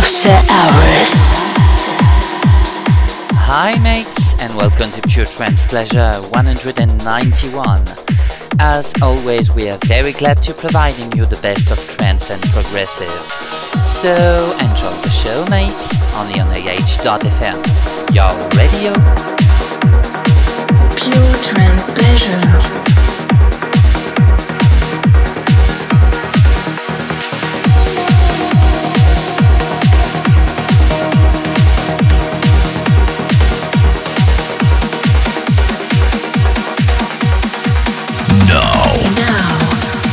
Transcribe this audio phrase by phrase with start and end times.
[0.00, 1.12] After Hours.
[3.36, 7.82] Hi, mates, and welcome to Pure Trance Pleasure 191.
[8.58, 13.10] As always, we are very glad to providing you the best of trance and progressive.
[13.76, 14.16] So
[14.56, 17.60] enjoy the show, mates, only on AH.fm.
[18.16, 18.96] Your radio.
[20.96, 23.09] Pure Trance Pleasure.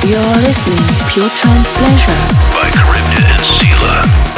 [0.07, 0.77] You're listening
[1.09, 2.11] Pure Trance Pleasure
[2.55, 4.36] by Charybdis and Sela.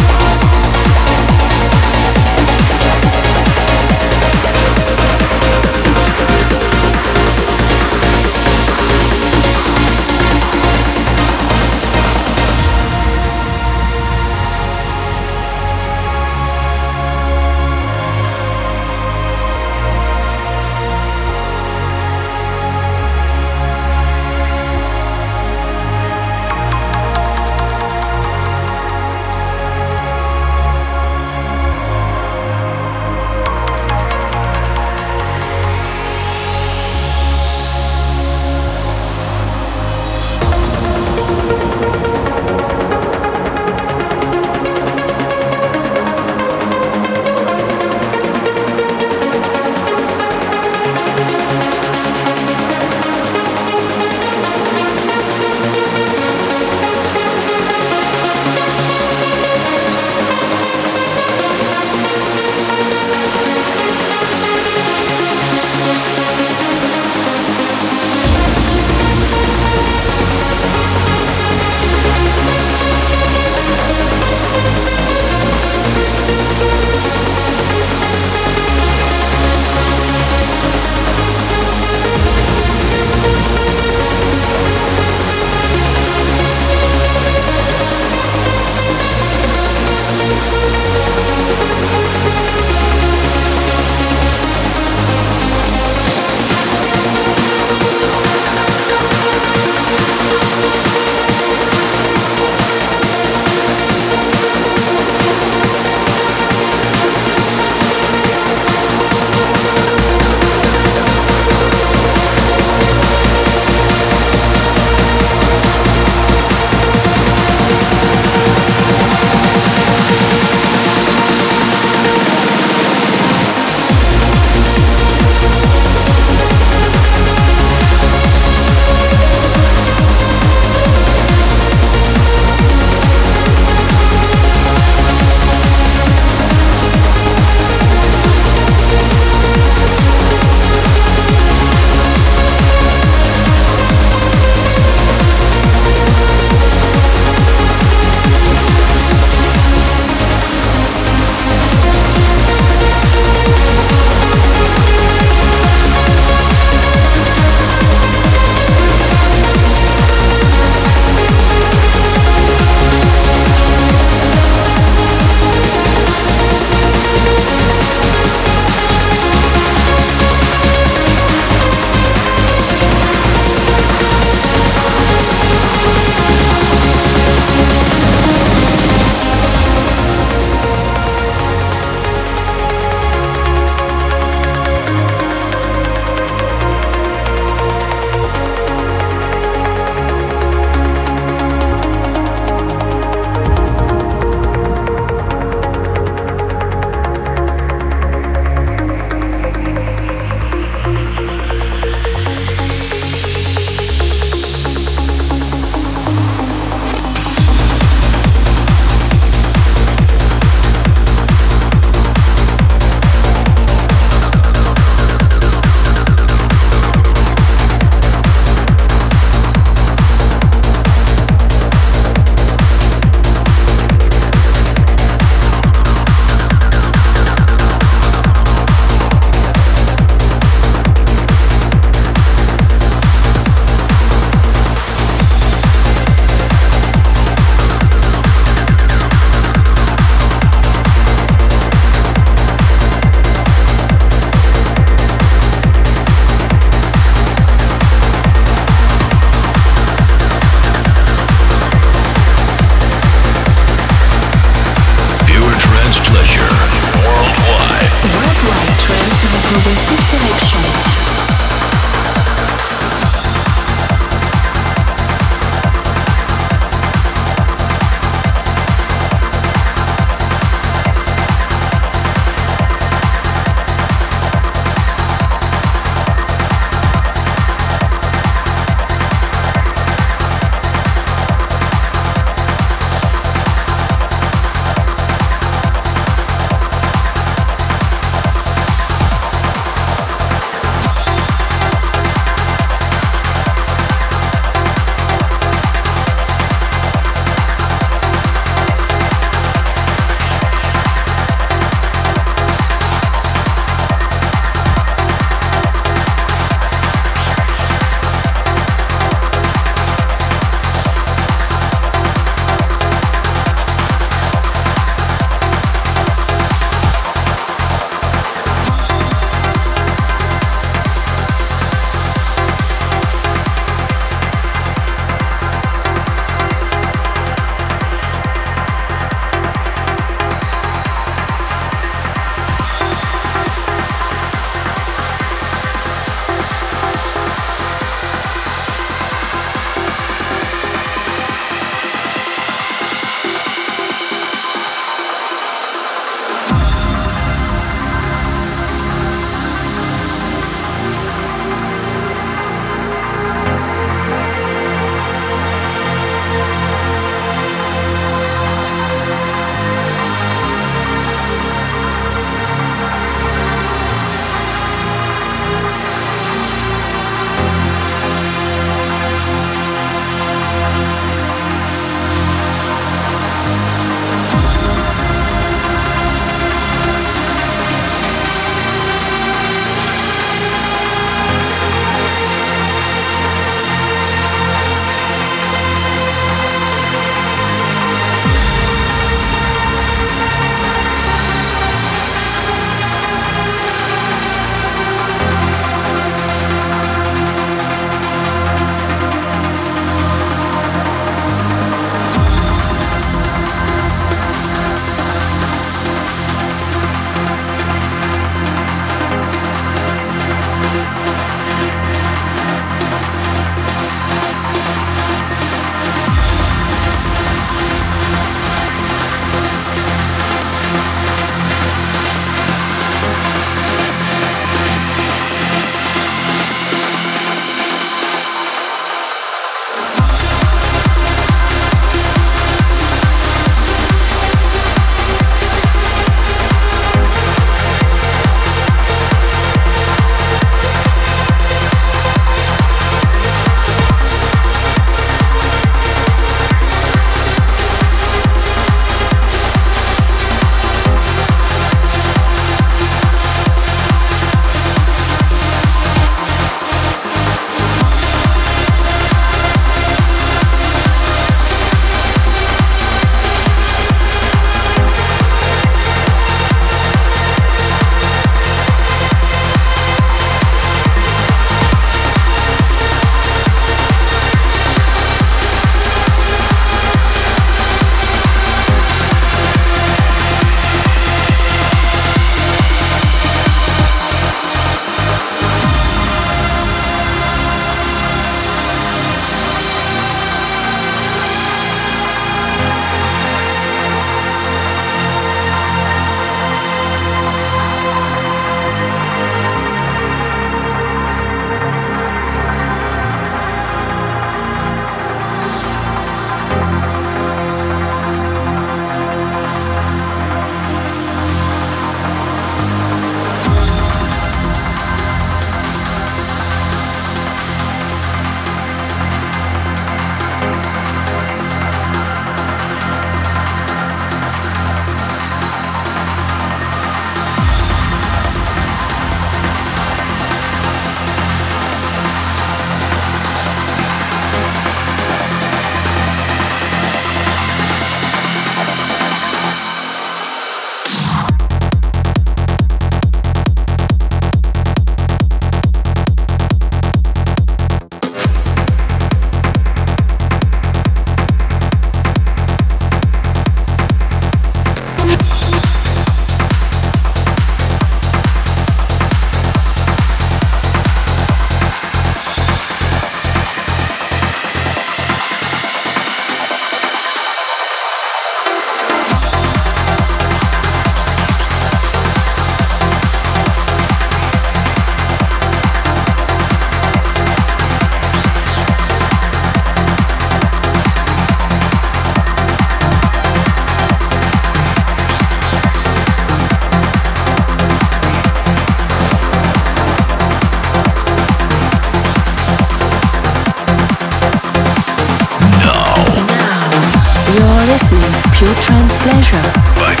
[599.03, 599.41] Pleasure.
[599.77, 600.00] By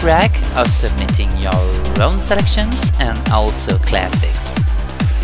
[0.00, 1.52] track, or submitting your
[2.02, 4.58] own selections and also classics.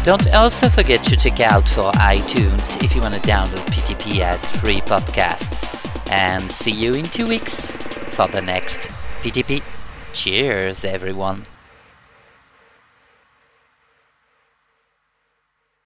[0.02, 4.50] Don't also forget to check out for iTunes if you want to download PTP as
[4.50, 5.58] free podcast.
[6.10, 7.76] And see you in two weeks
[8.16, 8.88] for the next
[9.22, 9.62] PTP.
[10.12, 11.51] Cheers, everyone.